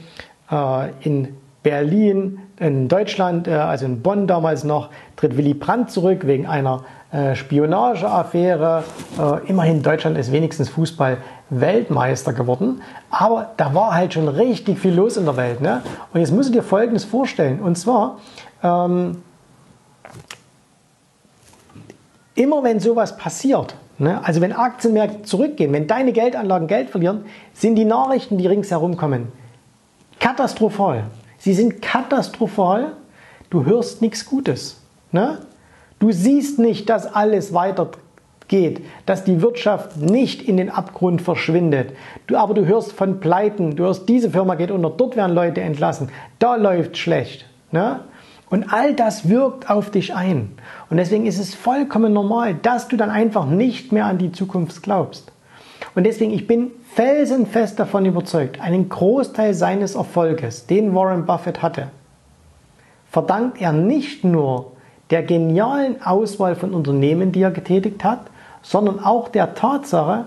in 1.00 1.28
Berlin, 1.64 2.38
in 2.60 2.86
Deutschland, 2.86 3.48
also 3.48 3.84
in 3.84 4.00
Bonn 4.02 4.28
damals 4.28 4.62
noch, 4.62 4.90
tritt 5.16 5.36
Willy 5.36 5.54
Brandt 5.54 5.90
zurück 5.90 6.24
wegen 6.24 6.46
einer 6.46 6.84
äh, 7.12 7.34
Spionageaffäre. 7.34 8.84
Äh, 9.18 9.48
immerhin 9.48 9.82
Deutschland 9.82 10.16
ist 10.16 10.30
wenigstens 10.30 10.68
Fußball 10.68 11.16
Weltmeister 11.50 12.32
geworden. 12.32 12.82
Aber 13.10 13.50
da 13.56 13.74
war 13.74 13.94
halt 13.94 14.14
schon 14.14 14.28
richtig 14.28 14.78
viel 14.78 14.94
los 14.94 15.16
in 15.16 15.24
der 15.24 15.36
Welt. 15.36 15.60
Ne? 15.60 15.82
Und 16.12 16.20
jetzt 16.20 16.32
musst 16.32 16.50
du 16.50 16.52
dir 16.52 16.62
Folgendes 16.62 17.04
vorstellen. 17.04 17.58
Und 17.60 17.76
zwar, 17.76 18.18
ähm, 18.62 19.22
immer 22.40 22.62
wenn 22.62 22.80
sowas 22.80 23.18
passiert, 23.18 23.74
ne, 23.98 24.24
also 24.24 24.40
wenn 24.40 24.52
Aktienmärkte 24.52 25.22
zurückgehen, 25.22 25.72
wenn 25.72 25.86
deine 25.86 26.12
Geldanlagen 26.12 26.68
Geld 26.68 26.88
verlieren, 26.88 27.26
sind 27.52 27.74
die 27.76 27.84
Nachrichten, 27.84 28.38
die 28.38 28.46
ringsherum 28.46 28.96
kommen, 28.96 29.30
katastrophal. 30.18 31.04
Sie 31.38 31.52
sind 31.52 31.82
katastrophal. 31.82 32.92
Du 33.50 33.64
hörst 33.64 34.00
nichts 34.00 34.24
Gutes. 34.24 34.80
Ne? 35.12 35.38
Du 35.98 36.12
siehst 36.12 36.58
nicht, 36.58 36.88
dass 36.88 37.12
alles 37.14 37.52
weitergeht, 37.52 38.82
dass 39.06 39.24
die 39.24 39.42
Wirtschaft 39.42 39.96
nicht 39.98 40.42
in 40.42 40.56
den 40.56 40.70
Abgrund 40.70 41.20
verschwindet. 41.20 41.92
Du, 42.26 42.36
aber 42.36 42.54
du 42.54 42.66
hörst 42.66 42.92
von 42.92 43.20
Pleiten, 43.20 43.76
du 43.76 43.84
hörst, 43.84 44.08
diese 44.08 44.30
Firma 44.30 44.54
geht 44.54 44.70
unter, 44.70 44.90
dort 44.90 45.16
werden 45.16 45.34
Leute 45.34 45.60
entlassen, 45.60 46.10
da 46.38 46.56
läuft 46.56 46.96
schlecht. 46.96 47.46
Ne? 47.70 48.00
Und 48.50 48.72
all 48.72 48.94
das 48.94 49.28
wirkt 49.28 49.70
auf 49.70 49.90
dich 49.90 50.14
ein. 50.14 50.50
Und 50.90 50.96
deswegen 50.96 51.24
ist 51.24 51.38
es 51.38 51.54
vollkommen 51.54 52.12
normal, 52.12 52.54
dass 52.54 52.88
du 52.88 52.96
dann 52.96 53.08
einfach 53.10 53.46
nicht 53.46 53.92
mehr 53.92 54.06
an 54.06 54.18
die 54.18 54.32
Zukunft 54.32 54.82
glaubst. 54.82 55.32
Und 55.94 56.04
deswegen, 56.04 56.32
ich 56.32 56.46
bin 56.46 56.72
felsenfest 56.94 57.78
davon 57.78 58.04
überzeugt, 58.04 58.60
einen 58.60 58.88
Großteil 58.88 59.54
seines 59.54 59.94
Erfolges, 59.94 60.66
den 60.66 60.94
Warren 60.94 61.26
Buffett 61.26 61.62
hatte, 61.62 61.88
verdankt 63.10 63.60
er 63.60 63.72
nicht 63.72 64.24
nur 64.24 64.72
der 65.10 65.22
genialen 65.22 66.02
Auswahl 66.02 66.54
von 66.56 66.74
Unternehmen, 66.74 67.32
die 67.32 67.42
er 67.42 67.50
getätigt 67.50 68.04
hat, 68.04 68.26
sondern 68.62 69.00
auch 69.00 69.28
der 69.28 69.54
Tatsache, 69.54 70.26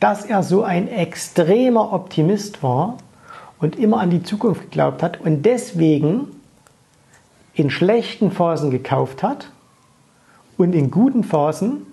dass 0.00 0.24
er 0.24 0.42
so 0.42 0.62
ein 0.62 0.88
extremer 0.88 1.92
Optimist 1.92 2.62
war 2.62 2.98
und 3.60 3.78
immer 3.78 4.00
an 4.00 4.10
die 4.10 4.22
Zukunft 4.22 4.62
geglaubt 4.62 5.02
hat 5.02 5.20
und 5.20 5.42
deswegen 5.42 6.28
in 7.54 7.70
schlechten 7.70 8.30
Phasen 8.30 8.70
gekauft 8.70 9.22
hat 9.22 9.50
und 10.56 10.74
in 10.74 10.90
guten 10.90 11.24
Phasen 11.24 11.86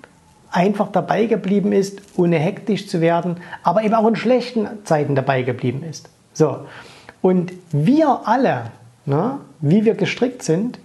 einfach 0.52 0.92
dabei 0.92 1.26
geblieben 1.26 1.72
ist, 1.72 2.02
ohne 2.18 2.38
hektisch 2.38 2.88
zu 2.88 3.00
werden, 3.02 3.38
aber 3.64 3.84
eben 3.84 3.94
auch 3.94 4.08
in 4.08 4.16
schlechten 4.16 4.68
Zeiten 4.84 5.16
dabei 5.16 5.44
geblieben 5.44 5.84
ist. 5.84 6.10
So. 6.34 6.66
Und 7.22 7.54
wir 7.72 8.22
alle, 8.26 8.72
ne, 9.06 9.40
wie 9.62 9.86
wir 9.86 9.94
gestrickt 9.94 10.44
sind, 10.44 10.80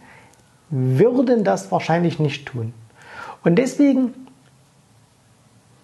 würden 0.71 1.45
das 1.45 1.71
wahrscheinlich 1.73 2.19
nicht 2.19 2.47
tun. 2.47 2.73
Und 3.45 3.57
deswegen 3.57 4.15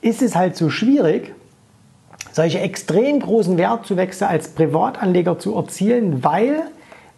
ist 0.01 0.23
es 0.23 0.35
halt 0.35 0.57
so 0.57 0.69
schwierig, 0.69 1.33
solche 2.33 2.61
extrem 2.61 3.21
großen 3.21 3.57
Wertzuwächse 3.57 4.27
als 4.27 4.49
Privatanleger 4.49 5.39
zu 5.39 5.55
erzielen, 5.55 6.25
weil 6.25 6.63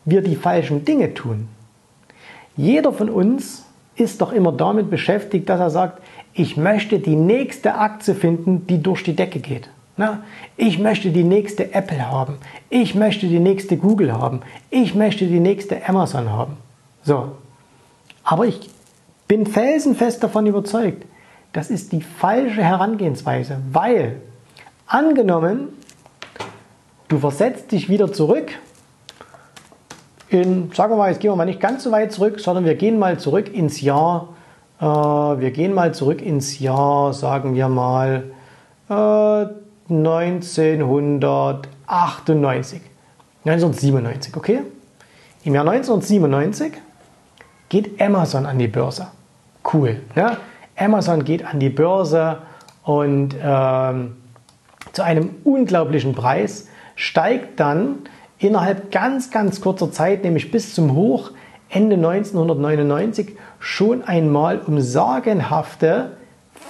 wir 0.04 0.23
die 0.23 0.37
falschen 0.37 0.85
Dinge 0.85 1.14
tun. 1.14 1.49
Jeder 2.56 2.92
von 2.92 3.08
uns 3.08 3.64
ist 3.96 4.20
doch 4.20 4.32
immer 4.32 4.52
damit 4.52 4.90
beschäftigt, 4.90 5.49
dass 5.49 5.61
er 5.61 5.70
sagt, 5.70 6.02
ich 6.32 6.56
möchte 6.56 6.99
die 6.99 7.16
nächste 7.16 7.75
Aktie 7.75 8.14
finden, 8.14 8.66
die 8.66 8.82
durch 8.82 9.04
die 9.04 9.14
Decke 9.14 9.38
geht. 9.38 9.68
ich 10.56 10.80
möchte 10.80 11.11
die 11.11 11.23
nächste 11.23 11.73
Apple 11.73 12.11
haben. 12.11 12.38
Ich 12.70 12.96
möchte 12.96 13.28
die 13.28 13.38
nächste 13.38 13.76
Google 13.76 14.12
haben. 14.12 14.40
Ich 14.70 14.94
möchte 14.94 15.26
die 15.26 15.38
nächste 15.38 15.88
Amazon 15.88 16.30
haben. 16.30 16.56
So, 17.04 17.32
aber 18.25 18.46
ich 18.46 18.68
bin 19.28 19.46
felsenfest 19.46 20.23
davon 20.23 20.46
überzeugt, 20.46 21.04
das 21.52 21.70
ist 21.70 21.92
die 21.92 22.00
falsche 22.00 22.64
Herangehensweise, 22.64 23.58
weil 23.70 24.20
angenommen, 24.87 25.68
du 27.08 27.18
versetzt 27.18 27.70
dich 27.70 27.88
wieder 27.88 28.12
zurück 28.12 28.50
in, 30.34 30.70
sagen 30.72 30.92
wir 30.92 30.96
mal, 30.96 31.10
jetzt 31.10 31.20
gehen 31.20 31.30
wir 31.30 31.36
mal 31.36 31.46
nicht 31.46 31.60
ganz 31.60 31.84
so 31.84 31.92
weit 31.92 32.12
zurück, 32.12 32.40
sondern 32.40 32.64
wir 32.64 32.74
gehen 32.74 32.98
mal 32.98 33.18
zurück 33.18 33.54
ins 33.54 33.80
Jahr, 33.80 34.30
äh, 34.80 34.84
wir 34.84 35.50
gehen 35.50 35.72
mal 35.72 35.94
zurück 35.94 36.20
ins 36.20 36.58
Jahr, 36.58 37.12
sagen 37.12 37.54
wir 37.54 37.68
mal, 37.68 38.24
äh, 38.90 39.46
1998, 39.88 42.80
1997, 43.44 44.36
okay? 44.36 44.62
Im 45.44 45.54
Jahr 45.54 45.68
1997 45.68 46.72
geht 47.68 48.00
Amazon 48.00 48.46
an 48.46 48.58
die 48.58 48.68
Börse. 48.68 49.08
Cool. 49.72 50.00
Ne? 50.14 50.36
Amazon 50.76 51.24
geht 51.24 51.44
an 51.44 51.60
die 51.60 51.68
Börse 51.68 52.38
und 52.82 53.36
ähm, 53.42 54.16
zu 54.92 55.02
einem 55.02 55.30
unglaublichen 55.44 56.14
Preis 56.14 56.68
steigt 56.96 57.60
dann 57.60 57.98
innerhalb 58.44 58.90
ganz, 58.90 59.30
ganz 59.30 59.60
kurzer 59.60 59.90
Zeit, 59.90 60.24
nämlich 60.24 60.50
bis 60.50 60.74
zum 60.74 60.94
Hoch 60.94 61.30
Ende 61.68 61.96
1999, 61.96 63.36
schon 63.58 64.04
einmal 64.04 64.60
um 64.60 64.80
sagenhafte 64.80 66.12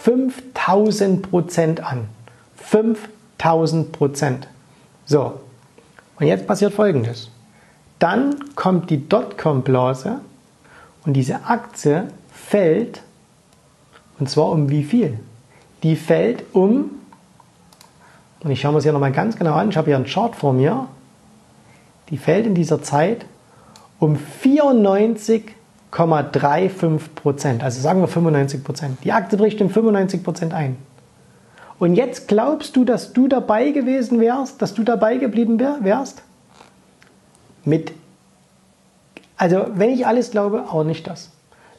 5000 0.02 1.31
Prozent 1.31 1.85
an. 1.85 2.09
5000 2.57 3.93
Prozent. 3.93 4.49
So, 5.04 5.40
und 6.19 6.26
jetzt 6.26 6.47
passiert 6.47 6.73
Folgendes. 6.73 7.31
Dann 7.99 8.37
kommt 8.54 8.90
die 8.90 9.09
Dotcom-Blase 9.09 10.21
und 11.04 11.14
diese 11.14 11.45
Aktie 11.45 12.09
fällt, 12.33 13.02
und 14.19 14.31
zwar 14.31 14.50
um 14.50 14.71
wie 14.71 14.85
viel? 14.85 15.19
Die 15.83 15.97
fällt 15.97 16.45
um, 16.54 16.90
und 18.40 18.50
ich 18.50 18.61
schaue 18.61 18.73
mir 18.73 18.78
das 18.78 18.85
hier 18.85 18.93
nochmal 18.93 19.12
ganz 19.12 19.37
genau 19.37 19.54
an, 19.54 19.71
ich 19.71 19.76
habe 19.76 19.87
hier 19.87 19.97
einen 19.97 20.07
Chart 20.07 20.35
vor 20.35 20.52
mir, 20.52 20.88
die 22.11 22.19
fällt 22.19 22.47
in 22.47 22.55
dieser 22.55 22.83
Zeit 22.83 23.25
um 23.99 24.19
94,35 24.43 26.99
Prozent, 27.15 27.63
also 27.63 27.81
sagen 27.81 28.01
wir 28.01 28.09
95 28.09 28.65
Prozent. 28.65 28.99
Die 29.05 29.13
Aktie 29.13 29.39
bricht 29.39 29.61
um 29.61 29.71
95 29.71 30.23
Prozent 30.23 30.55
ein. 30.55 30.77
Und 31.79 31.95
jetzt 31.95 32.29
glaubst 32.29 32.77
du, 32.77 32.85
dass 32.85 33.13
du 33.13 33.29
dabei 33.29 33.71
gewesen 33.71 34.21
wärst, 34.21 34.63
dass 34.63 34.75
du 34.75 34.85
dabei 34.85 35.17
geblieben 35.17 35.59
wärst? 35.59 36.23
Mit 37.65 37.93
also, 39.37 39.67
wenn 39.75 39.91
ich 39.91 40.07
alles 40.07 40.31
glaube, 40.31 40.65
auch 40.71 40.85
nicht 40.85 41.07
das. 41.07 41.31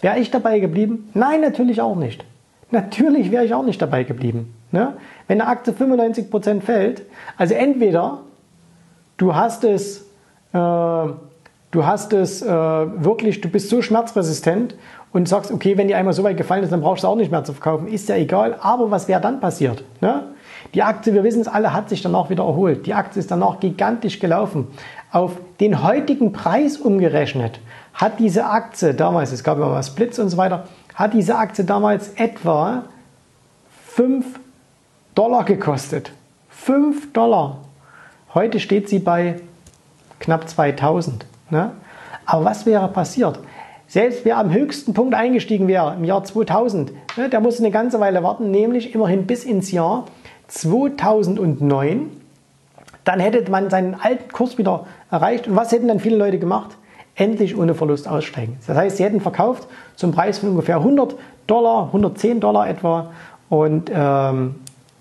Wäre 0.01 0.19
ich 0.19 0.31
dabei 0.31 0.59
geblieben? 0.59 1.09
Nein, 1.13 1.41
natürlich 1.41 1.81
auch 1.81 1.95
nicht. 1.95 2.25
Natürlich 2.71 3.31
wäre 3.31 3.45
ich 3.45 3.53
auch 3.53 3.63
nicht 3.63 3.81
dabei 3.81 4.03
geblieben. 4.03 4.53
Ne? 4.71 4.93
Wenn 5.27 5.39
eine 5.39 5.49
Aktie 5.49 5.73
95% 5.73 6.61
fällt, 6.61 7.03
also 7.37 7.53
entweder 7.53 8.19
du 9.17 9.35
hast 9.35 9.63
es, 9.63 10.04
du 10.55 11.85
hast 11.85 12.13
es 12.13 12.41
äh, 12.41 12.47
wirklich, 12.47 13.41
du 13.41 13.49
bist 13.49 13.69
so 13.69 13.81
schmerzresistent 13.81 14.75
und 15.11 15.27
sagst, 15.27 15.51
okay, 15.51 15.77
wenn 15.77 15.87
die 15.87 15.95
einmal 15.95 16.13
so 16.13 16.23
weit 16.23 16.37
gefallen 16.37 16.63
ist, 16.63 16.71
dann 16.71 16.81
brauchst 16.81 17.03
du 17.03 17.07
auch 17.07 17.15
nicht 17.15 17.31
mehr 17.31 17.43
zu 17.43 17.53
verkaufen, 17.53 17.87
ist 17.87 18.09
ja 18.09 18.15
egal, 18.15 18.57
aber 18.61 18.91
was 18.91 19.07
wäre 19.07 19.21
dann 19.21 19.39
passiert? 19.39 19.83
Ne? 20.01 20.23
Die 20.73 20.83
Aktie, 20.83 21.13
wir 21.13 21.23
wissen 21.23 21.41
es 21.41 21.47
alle, 21.47 21.73
hat 21.73 21.89
sich 21.89 22.01
danach 22.01 22.29
wieder 22.29 22.43
erholt. 22.43 22.85
Die 22.85 22.93
Aktie 22.93 23.19
ist 23.19 23.31
danach 23.31 23.59
gigantisch 23.59 24.19
gelaufen. 24.19 24.67
Auf 25.11 25.33
den 25.59 25.83
heutigen 25.83 26.33
Preis 26.33 26.77
umgerechnet 26.77 27.59
hat 27.93 28.19
diese 28.19 28.45
Aktie 28.45 28.93
damals, 28.93 29.31
es 29.31 29.43
gab 29.43 29.57
ja 29.57 29.67
mal 29.67 29.83
Splits 29.83 30.19
und 30.19 30.29
so 30.29 30.37
weiter, 30.37 30.65
hat 30.93 31.13
diese 31.13 31.37
Aktie 31.37 31.63
damals 31.63 32.09
etwa 32.15 32.83
5 33.87 34.25
Dollar 35.13 35.45
gekostet. 35.45 36.11
5 36.49 37.13
Dollar. 37.13 37.59
Heute 38.33 38.59
steht 38.59 38.89
sie 38.89 38.99
bei 38.99 39.39
knapp 40.25 40.49
2000. 40.49 41.25
Ne? 41.49 41.71
Aber 42.25 42.45
was 42.45 42.65
wäre 42.65 42.87
passiert? 42.87 43.39
Selbst 43.87 44.25
wer 44.25 44.37
am 44.37 44.51
höchsten 44.51 44.93
Punkt 44.93 45.13
eingestiegen 45.13 45.67
wäre 45.67 45.93
im 45.93 46.03
Jahr 46.03 46.23
2000, 46.23 46.91
ne, 47.17 47.29
der 47.29 47.39
musste 47.39 47.61
eine 47.61 47.71
ganze 47.71 47.99
Weile 47.99 48.23
warten, 48.23 48.49
nämlich 48.49 48.95
immerhin 48.95 49.27
bis 49.27 49.43
ins 49.43 49.71
Jahr 49.71 50.05
2009. 50.47 52.09
Dann 53.03 53.19
hätte 53.19 53.49
man 53.51 53.69
seinen 53.69 53.93
alten 53.93 54.31
Kurs 54.31 54.57
wieder 54.57 54.87
erreicht. 55.11 55.47
Und 55.47 55.55
was 55.55 55.71
hätten 55.71 55.87
dann 55.87 55.99
viele 55.99 56.17
Leute 56.17 56.39
gemacht? 56.39 56.75
Endlich 57.13 57.55
ohne 57.55 57.75
Verlust 57.75 58.07
aussteigen. 58.07 58.57
Das 58.65 58.75
heißt, 58.75 58.97
sie 58.97 59.03
hätten 59.03 59.21
verkauft 59.21 59.67
zum 59.95 60.11
Preis 60.11 60.39
von 60.39 60.49
ungefähr 60.49 60.77
100 60.77 61.15
Dollar, 61.45 61.85
110 61.85 62.39
Dollar 62.39 62.67
etwa. 62.67 63.11
Und 63.49 63.91
ähm, 63.93 64.55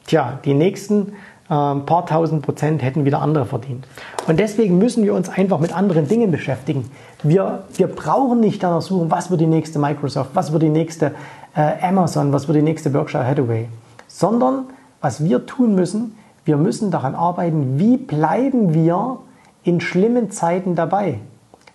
tja, 0.07 0.39
die 0.45 0.53
nächsten 0.53 1.15
ein 1.49 1.79
ähm, 1.79 1.87
paar 1.87 2.07
tausend 2.07 2.43
Prozent 2.43 2.83
hätten 2.83 3.05
wieder 3.05 3.21
andere 3.21 3.45
verdient. 3.45 3.87
Und 4.27 4.41
deswegen 4.41 4.79
müssen 4.79 5.05
wir 5.05 5.15
uns 5.15 5.29
einfach 5.29 5.61
mit 5.61 5.77
anderen 5.77 6.09
Dingen 6.09 6.31
beschäftigen. 6.31 6.91
Wir, 7.23 7.65
wir 7.75 7.87
brauchen 7.87 8.41
nicht 8.41 8.63
danach 8.63 8.81
suchen, 8.81 9.11
was 9.11 9.31
wird 9.31 9.43
die 9.43 9.47
nächste 9.47 9.79
Microsoft, 9.79 10.31
was 10.35 10.53
wird 10.53 10.63
die 10.63 10.71
nächste 10.71 11.13
äh, 11.55 11.87
Amazon, 11.87 12.33
was 12.33 12.49
wird 12.49 12.57
die 12.57 12.63
nächste 12.63 12.89
Berkshire 12.89 13.27
Hathaway, 13.27 13.69
sondern 14.09 14.67
was 15.03 15.23
wir 15.23 15.45
tun 15.45 15.75
müssen, 15.75 16.17
wir 16.47 16.57
müssen 16.57 16.91
daran 16.91 17.15
arbeiten, 17.15 17.79
wie 17.79 17.99
bleiben 17.99 18.73
wir 18.73 19.19
in 19.65 19.81
schlimmen 19.81 20.31
Zeiten 20.31 20.75
dabei. 20.75 21.21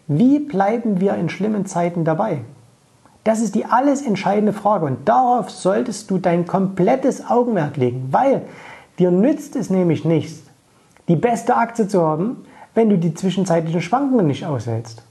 Wie 0.08 0.40
bleiben 0.40 1.00
wir 1.00 1.14
in 1.16 1.30
schlimmen 1.30 1.68
Zeiten 1.68 2.06
dabei? 2.06 2.42
Das 3.24 3.42
ist 3.42 3.54
die 3.54 3.66
alles 3.66 4.02
entscheidende 4.02 4.54
Frage 4.54 4.86
und 4.86 5.08
darauf 5.08 5.52
solltest 5.52 6.10
du 6.10 6.18
dein 6.18 6.48
komplettes 6.48 7.30
Augenmerk 7.30 7.78
legen, 7.78 8.08
weil 8.12 8.44
Dir 9.00 9.12
nützt 9.12 9.56
es 9.56 9.70
nämlich 9.70 10.04
nichts, 10.04 10.44
die 11.08 11.16
beste 11.16 11.56
Aktie 11.56 11.88
zu 11.88 12.02
haben, 12.02 12.44
wenn 12.76 12.90
du 12.90 12.98
die 12.98 13.14
zwischenzeitlichen 13.14 13.82
Schwankungen 13.82 14.28
nicht 14.28 14.46
aushältst. 14.46 15.04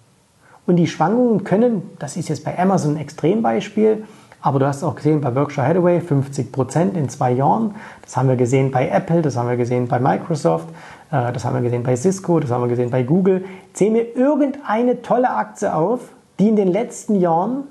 Und 0.67 0.77
die 0.77 0.87
Schwankungen 0.87 1.45
können, 1.45 1.83
das 1.99 2.19
ist 2.19 2.29
jetzt 2.29 2.45
bei 2.45 2.59
Amazon 2.59 2.95
ein 2.95 3.01
Extrembeispiel, 3.01 4.05
aber 4.43 4.59
du 4.59 4.67
hast 4.67 4.85
auch 4.85 4.95
gesehen 4.95 5.23
bei 5.23 5.31
Berkshire 5.31 5.67
Hathaway 5.67 6.01
50 6.01 6.53
Prozent 6.53 6.97
in 6.99 7.09
zwei 7.09 7.33
Jahren. 7.33 7.75
Das 8.03 8.17
haben 8.17 8.29
wir 8.29 8.37
gesehen 8.37 8.71
bei 8.71 8.89
Apple, 8.89 9.23
das 9.23 9.37
haben 9.37 9.49
wir 9.49 9.57
gesehen 9.57 9.89
bei 9.89 9.99
Microsoft, 9.99 10.69
äh, 11.11 11.33
das 11.33 11.47
haben 11.47 11.55
wir 11.55 11.63
gesehen 11.63 11.83
bei 11.83 11.97
Cisco, 11.97 12.39
das 12.39 12.51
haben 12.51 12.63
wir 12.63 12.69
gesehen 12.69 12.91
bei 12.91 13.03
Google. 13.03 13.47
Zähl 13.73 13.91
mir 13.91 14.15
irgendeine 14.15 15.01
tolle 15.01 15.31
Aktie 15.31 15.75
auf, 15.75 16.01
die 16.39 16.49
in 16.49 16.57
den 16.57 16.69
letzten 16.69 17.17
Jahren 17.17 17.65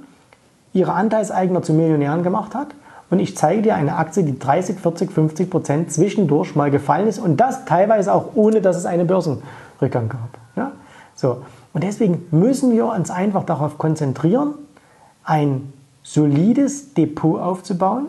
ihre 0.74 0.94
Anteilseigner 0.94 1.62
zu 1.62 1.74
Millionären 1.74 2.24
gemacht 2.24 2.56
hat 2.56 2.70
und 3.10 3.20
ich 3.20 3.38
zeige 3.38 3.62
dir 3.62 3.76
eine 3.76 3.96
Aktie, 3.96 4.24
die 4.24 4.38
30, 4.38 4.80
40, 4.80 5.12
50 5.12 5.50
Prozent 5.50 5.92
zwischendurch 5.92 6.56
mal 6.56 6.72
gefallen 6.72 7.08
ist 7.08 7.20
und 7.20 7.38
das 7.38 7.66
teilweise 7.66 8.14
auch 8.14 8.36
ohne, 8.36 8.62
dass 8.62 8.76
es 8.76 8.86
einen 8.86 9.08
Börsenrückgang 9.08 10.10
gab. 10.10 10.38
Ja? 10.56 10.72
So. 11.16 11.44
Und 11.74 11.84
deswegen 11.84 12.26
müssen 12.32 12.72
wir 12.72 12.88
uns 12.88 13.10
einfach 13.10 13.44
darauf 13.44 13.78
konzentrieren, 13.78 14.56
ein 15.24 15.72
solides 16.04 16.94
Depot 16.94 17.40
aufzubauen 17.40 18.08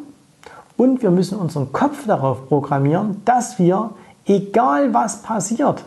und 0.76 1.02
wir 1.02 1.10
müssen 1.10 1.38
unseren 1.38 1.72
Kopf 1.72 2.06
darauf 2.06 2.48
programmieren, 2.48 3.22
dass 3.24 3.58
wir, 3.58 3.90
egal 4.26 4.94
was 4.94 5.22
passiert, 5.22 5.84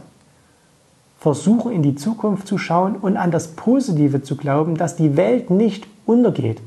versuchen 1.20 1.72
in 1.72 1.84
die 1.84 1.96
Zukunft 1.96 2.48
zu 2.48 2.58
schauen 2.58 2.96
und 2.96 3.16
an 3.18 3.32
das 3.32 3.50
Positive 3.50 4.24
zu 4.24 4.36
glauben, 4.36 4.76
dass 4.76 4.96
die 4.96 5.18
Welt 5.18 5.50
nicht 5.50 5.88
untergeht. 6.06 6.62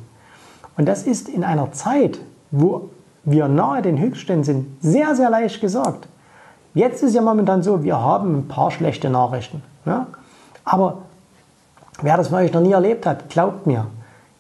Und 0.77 0.87
das 0.87 1.03
ist 1.03 1.29
in 1.29 1.45
einer 1.45 1.73
Zeit, 1.73 2.21
wo 2.57 2.91
wir 3.25 3.49
nahe 3.49 3.83
den 3.83 3.99
Höchstständen 3.99 4.45
sind, 4.45 4.67
sehr, 4.81 5.15
sehr 5.15 5.31
leicht 5.31 5.61
gesagt. 5.61 6.09
Jetzt 6.75 7.03
ist 7.03 7.15
ja 7.15 7.23
momentan 7.23 7.63
so, 7.63 7.83
wir 7.83 8.01
haben 8.01 8.39
ein 8.39 8.49
paar 8.49 8.71
schlechte 8.71 9.11
Nachrichten. 9.11 9.63
Ja? 9.87 10.07
Aber 10.65 10.99
wer 12.03 12.17
das 12.17 12.29
von 12.29 12.39
euch 12.39 12.53
noch 12.53 12.61
nie 12.61 12.73
erlebt 12.73 13.07
hat, 13.07 13.29
glaubt 13.29 13.67
mir, 13.67 13.87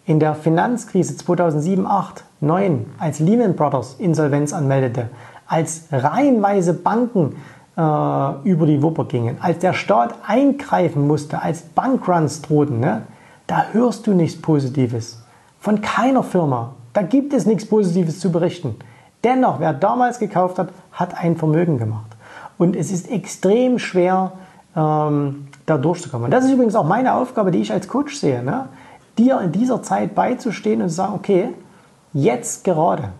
in 0.06 0.20
der 0.20 0.34
Finanzkrise 0.34 1.16
2007, 1.16 1.86
8, 1.86 2.24
9, 2.40 2.86
als 2.98 3.20
Lehman 3.20 3.56
Brothers 3.56 3.94
Insolvenz 3.94 4.52
anmeldete, 4.52 5.08
als 5.46 5.86
reihenweise 5.90 6.74
Banken 6.74 7.36
äh, 7.76 7.80
über 7.80 8.66
die 8.66 8.82
Wupper 8.82 9.06
gingen, 9.06 9.38
als 9.40 9.58
der 9.60 9.72
Staat 9.72 10.14
eingreifen 10.26 11.06
musste, 11.06 11.40
als 11.40 11.62
Bankruns 11.62 12.42
drohten, 12.42 12.80
ne? 12.80 13.02
da 13.46 13.66
hörst 13.72 14.06
du 14.06 14.12
nichts 14.12 14.40
Positives. 14.40 15.22
Von 15.58 15.80
keiner 15.80 16.22
Firma, 16.22 16.74
da 16.94 17.02
gibt 17.02 17.34
es 17.34 17.44
nichts 17.44 17.66
Positives 17.66 18.20
zu 18.20 18.32
berichten. 18.32 18.76
Dennoch, 19.22 19.60
wer 19.60 19.74
damals 19.74 20.18
gekauft 20.18 20.58
hat, 20.58 20.68
hat 20.92 21.16
ein 21.16 21.36
Vermögen 21.36 21.78
gemacht. 21.78 22.10
Und 22.56 22.76
es 22.76 22.90
ist 22.90 23.10
extrem 23.10 23.78
schwer, 23.78 24.32
ähm, 24.76 25.48
da 25.66 25.78
durchzukommen. 25.78 26.26
Und 26.26 26.30
das 26.30 26.44
ist 26.44 26.52
übrigens 26.52 26.74
auch 26.74 26.84
meine 26.84 27.14
Aufgabe, 27.14 27.50
die 27.50 27.58
ich 27.58 27.72
als 27.72 27.88
Coach 27.88 28.16
sehe. 28.16 28.42
Ne? 28.42 28.68
Dir 29.18 29.40
in 29.40 29.52
dieser 29.52 29.82
Zeit 29.82 30.14
beizustehen 30.14 30.82
und 30.82 30.88
zu 30.88 30.94
sagen, 30.94 31.14
okay, 31.14 31.50
jetzt 32.12 32.64
gerade. 32.64 33.10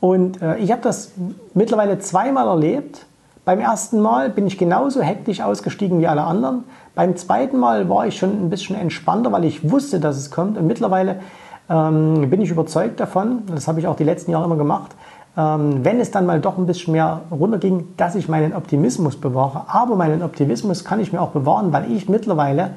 Und 0.00 0.42
äh, 0.42 0.58
ich 0.58 0.70
habe 0.70 0.82
das 0.82 1.12
mittlerweile 1.54 1.98
zweimal 1.98 2.46
erlebt. 2.46 3.06
Beim 3.44 3.60
ersten 3.60 4.00
Mal 4.00 4.28
bin 4.28 4.46
ich 4.46 4.58
genauso 4.58 5.00
hektisch 5.00 5.40
ausgestiegen 5.40 6.00
wie 6.00 6.06
alle 6.06 6.24
anderen. 6.24 6.64
Beim 6.94 7.16
zweiten 7.16 7.58
Mal 7.58 7.88
war 7.88 8.06
ich 8.06 8.18
schon 8.18 8.30
ein 8.30 8.50
bisschen 8.50 8.76
entspannter, 8.76 9.32
weil 9.32 9.44
ich 9.44 9.70
wusste, 9.70 10.00
dass 10.00 10.16
es 10.16 10.30
kommt. 10.30 10.58
Und 10.58 10.66
mittlerweile 10.66 11.20
ähm, 11.70 12.30
bin 12.30 12.40
ich 12.40 12.50
überzeugt 12.50 13.00
davon, 13.00 13.42
das 13.46 13.68
habe 13.68 13.80
ich 13.80 13.86
auch 13.86 13.96
die 13.96 14.04
letzten 14.04 14.30
Jahre 14.30 14.44
immer 14.44 14.56
gemacht, 14.56 14.92
ähm, 15.36 15.84
wenn 15.84 16.00
es 16.00 16.10
dann 16.10 16.26
mal 16.26 16.40
doch 16.40 16.58
ein 16.58 16.66
bisschen 16.66 16.92
mehr 16.92 17.22
runterging, 17.30 17.88
dass 17.96 18.14
ich 18.14 18.28
meinen 18.28 18.54
Optimismus 18.54 19.16
bewahre. 19.16 19.64
Aber 19.68 19.96
meinen 19.96 20.22
Optimismus 20.22 20.84
kann 20.84 21.00
ich 21.00 21.12
mir 21.12 21.20
auch 21.20 21.30
bewahren, 21.30 21.72
weil 21.72 21.90
ich 21.92 22.08
mittlerweile 22.08 22.70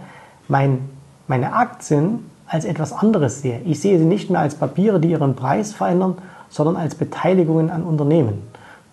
mein, 0.48 0.80
meine 1.28 1.54
Aktien 1.54 2.30
als 2.48 2.66
etwas 2.66 2.92
anderes 2.92 3.42
sehe. 3.42 3.62
Ich 3.66 3.80
sehe 3.80 3.98
sie 3.98 4.06
nicht 4.06 4.30
mehr 4.30 4.42
als 4.42 4.56
Papiere, 4.56 5.00
die 5.00 5.12
ihren 5.12 5.36
Preis 5.36 5.74
verändern, 5.74 6.18
sondern 6.50 6.76
als 6.76 6.96
Beteiligungen 6.96 7.70
an 7.70 7.84
Unternehmen. 7.84 8.44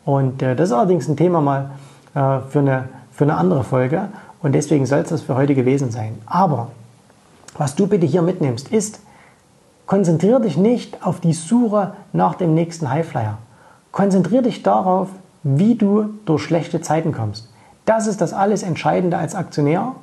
Und 0.05 0.41
äh, 0.43 0.55
das 0.55 0.71
ist 0.71 0.75
allerdings 0.75 1.09
ein 1.09 1.17
Thema 1.17 1.41
mal 1.41 1.71
äh, 2.15 2.39
für, 2.49 2.61
eine, 2.61 2.89
für 3.11 3.25
eine 3.25 3.37
andere 3.37 3.65
Folge. 3.65 4.09
Und 4.41 4.55
deswegen 4.55 4.87
soll 4.87 5.01
es 5.01 5.09
das 5.09 5.23
für 5.23 5.35
heute 5.35 5.55
gewesen 5.55 5.91
sein. 5.91 6.15
Aber 6.25 6.69
was 7.59 7.75
du 7.75 7.89
bitte 7.89 8.07
hier 8.07 8.23
mitnimmst, 8.23 8.69
ist, 8.69 9.01
Konzentriere 9.89 10.43
dich 10.43 10.59
nicht 10.59 11.05
auf 11.05 11.19
die 11.19 11.33
Suche 11.33 11.95
nach 12.13 12.35
dem 12.35 12.53
nächsten 12.53 12.91
Highflyer. 12.91 13.39
Konzentriere 13.91 14.43
dich 14.43 14.63
darauf, 14.63 15.09
wie 15.43 15.77
du 15.77 16.11
durch 16.27 16.43
schlechte 16.43 16.83
Zeiten 16.83 17.11
kommst. 17.11 17.49
Das 17.87 18.07
ist 18.07 18.21
das 18.21 18.35
alles 18.35 18.63
Entscheidende 18.63 19.17
als 19.17 19.35
Aktionär, 19.35 19.95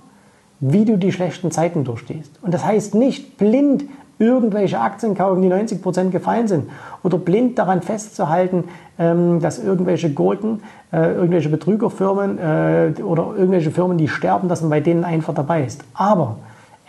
wie 0.59 0.85
du 0.85 0.97
die 0.97 1.11
schlechten 1.11 1.51
Zeiten 1.51 1.83
durchstehst. 1.83 2.39
Und 2.41 2.51
das 2.51 2.65
heißt 2.65 2.95
nicht 2.95 3.37
blind 3.37 3.85
irgendwelche 4.17 4.79
Aktien 4.79 5.13
kaufen, 5.13 5.43
die 5.43 5.49
90% 5.49 6.09
gefallen 6.09 6.47
sind 6.47 6.71
oder 7.03 7.19
blind 7.19 7.59
daran 7.59 7.83
festzuhalten, 7.83 8.63
ähm, 8.97 9.39
dass 9.39 9.59
irgendwelche 9.59 10.11
Gurken, 10.11 10.63
äh, 10.91 11.13
irgendwelche 11.13 11.49
Betrügerfirmen 11.49 12.39
äh, 12.39 13.03
oder 13.03 13.35
irgendwelche 13.37 13.69
Firmen, 13.69 13.99
die 13.99 14.07
sterben, 14.07 14.49
dass 14.49 14.61
man 14.61 14.71
bei 14.71 14.79
denen 14.79 15.03
einfach 15.03 15.35
dabei 15.35 15.63
ist. 15.63 15.83
Aber 15.93 16.37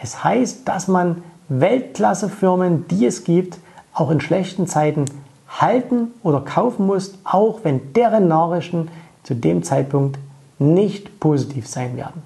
es 0.00 0.24
heißt, 0.24 0.66
dass 0.66 0.88
man 0.88 1.22
Weltklasse-Firmen, 1.48 2.87
die 2.88 3.06
es 3.06 3.24
gibt, 3.24 3.59
auch 3.92 4.11
in 4.11 4.20
schlechten 4.20 4.66
Zeiten 4.66 5.06
halten 5.48 6.09
oder 6.22 6.40
kaufen 6.40 6.87
musst, 6.87 7.18
auch 7.24 7.61
wenn 7.62 7.92
deren 7.94 8.28
Nachrichten 8.28 8.88
zu 9.22 9.35
dem 9.35 9.62
Zeitpunkt 9.62 10.18
nicht 10.59 11.20
positiv 11.20 11.66
sein 11.66 11.96
werden. 11.96 12.22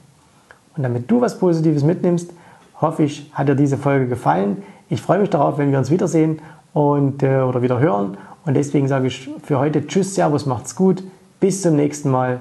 Und 0.76 0.83
damit 0.83 1.11
du 1.11 1.20
was 1.20 1.38
Positives 1.38 1.83
mitnimmst, 1.83 2.33
hoffe 2.80 3.02
ich, 3.02 3.30
hat 3.33 3.48
dir 3.48 3.54
diese 3.54 3.76
Folge 3.76 4.09
gefallen. 4.09 4.62
Ich 4.88 5.02
freue 5.02 5.18
mich 5.18 5.30
darauf, 5.30 5.59
wenn 5.59 5.70
wir 5.70 5.78
uns 5.78 5.90
wiedersehen 5.90 6.40
und, 6.72 7.22
äh, 7.22 7.40
oder 7.40 7.62
wieder 7.62 7.78
hören. 7.78 8.16
Und 8.44 8.54
deswegen 8.54 8.88
sage 8.88 9.09
ich 9.09 9.28
für 9.42 9.59
heute 9.59 9.87
Tschüss, 9.87 10.14
Servus, 10.14 10.46
macht's 10.46 10.74
gut. 10.74 11.02
Bis 11.40 11.62
zum 11.62 11.76
nächsten 11.76 12.11
Mal. 12.11 12.40